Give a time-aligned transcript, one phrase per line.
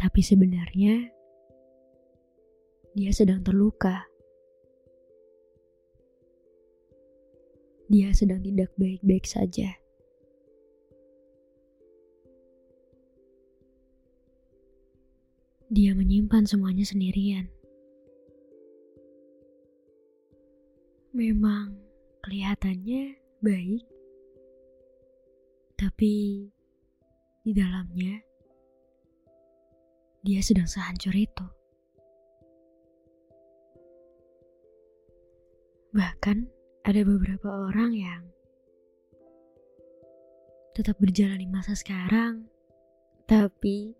[0.00, 1.12] tapi sebenarnya
[2.96, 4.08] dia sedang terluka.
[7.92, 9.76] Dia sedang tidak baik-baik saja.
[15.68, 17.52] Dia menyimpan semuanya sendirian.
[21.12, 21.76] Memang
[22.24, 23.84] kelihatannya baik,
[25.76, 26.46] tapi
[27.42, 28.29] di dalamnya
[30.20, 31.46] dia sedang sehancur itu.
[35.96, 36.38] Bahkan
[36.84, 38.22] ada beberapa orang yang
[40.76, 42.46] tetap berjalan di masa sekarang,
[43.24, 43.96] tapi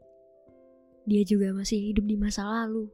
[1.08, 2.86] dia juga masih hidup di masa lalu.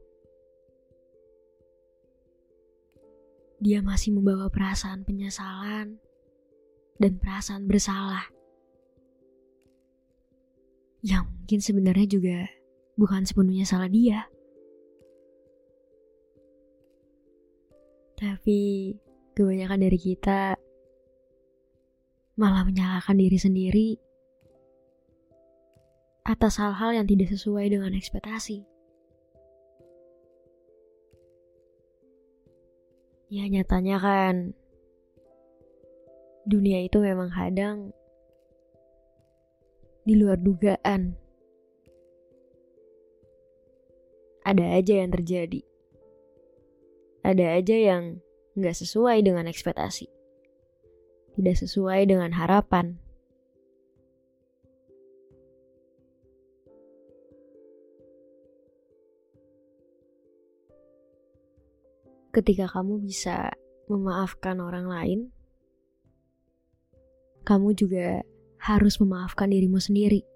[3.60, 5.98] Dia masih membawa perasaan penyesalan
[6.97, 8.30] dan perasaan bersalah.
[11.04, 12.38] Yang mungkin sebenarnya juga
[12.97, 14.25] bukan sepenuhnya salah dia.
[18.16, 18.97] Tapi
[19.36, 20.56] kebanyakan dari kita
[22.41, 23.88] malah menyalahkan diri sendiri
[26.25, 28.64] atas hal-hal yang tidak sesuai dengan ekspektasi.
[33.27, 34.34] Ya nyatanya kan
[36.47, 37.91] dunia itu memang kadang
[40.06, 41.19] di luar dugaan.
[44.47, 45.61] Ada aja yang terjadi.
[47.27, 48.23] Ada aja yang
[48.55, 50.07] nggak sesuai dengan ekspektasi.
[51.34, 53.03] Tidak sesuai dengan harapan.
[62.37, 63.49] ketika kamu bisa
[63.89, 65.21] memaafkan orang lain,
[67.49, 68.21] kamu juga
[68.61, 70.35] harus memaafkan dirimu sendiri.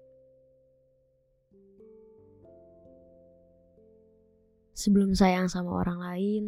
[4.81, 6.43] Sebelum sayang sama orang lain,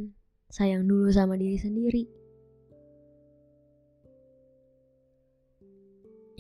[0.50, 2.10] sayang dulu sama diri sendiri.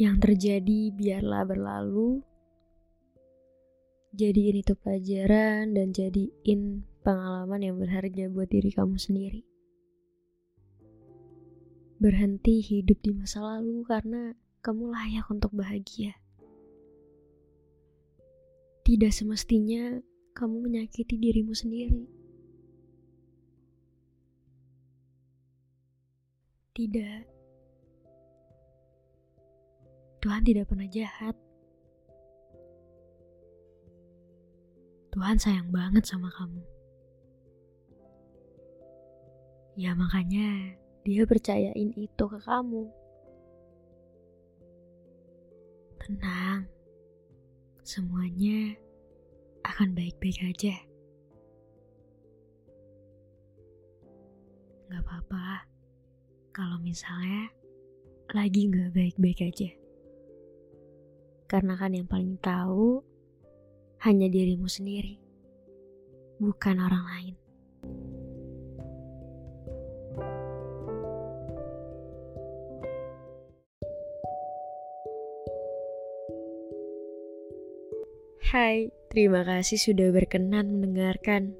[0.01, 2.25] Yang terjadi biarlah berlalu,
[4.17, 9.45] jadiin itu pelajaran dan jadiin pengalaman yang berharga buat diri kamu sendiri.
[12.01, 14.33] Berhenti hidup di masa lalu karena
[14.65, 16.17] kamu layak untuk bahagia.
[18.81, 20.01] Tidak semestinya
[20.33, 22.09] kamu menyakiti dirimu sendiri.
[26.73, 27.21] Tidak.
[30.25, 31.37] Tuhan tidak pernah jahat.
[35.13, 36.65] Tuhan sayang banget sama kamu.
[39.77, 40.73] Ya makanya
[41.05, 42.89] dia percayain itu ke kamu.
[46.01, 46.65] Tenang,
[47.85, 48.73] semuanya
[49.63, 50.75] akan baik-baik aja.
[54.91, 55.65] Gak apa-apa
[56.53, 57.49] kalau misalnya
[58.31, 59.69] lagi gak baik-baik aja.
[61.49, 63.01] Karena kan yang paling tahu
[64.03, 65.17] hanya dirimu sendiri,
[66.41, 67.35] bukan orang lain.
[78.53, 81.57] Hai, terima kasih sudah berkenan mendengarkan.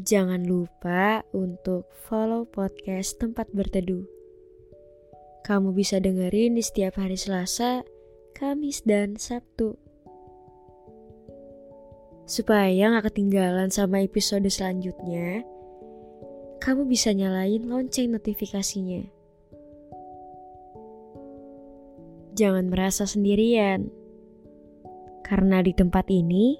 [0.00, 4.08] Jangan lupa untuk follow podcast Tempat Berteduh.
[5.44, 7.84] Kamu bisa dengerin di setiap hari Selasa,
[8.32, 9.76] Kamis, dan Sabtu.
[12.24, 15.44] Supaya gak ketinggalan sama episode selanjutnya,
[16.64, 19.12] kamu bisa nyalain lonceng notifikasinya.
[22.32, 24.03] Jangan merasa sendirian
[25.34, 26.54] karena di tempat ini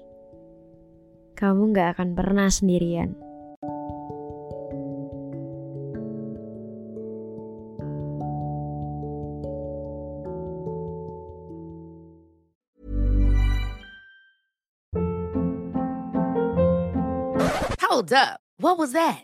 [1.39, 3.15] kamu gak akan pernah sendirian.
[17.79, 19.23] Hold up, what was that?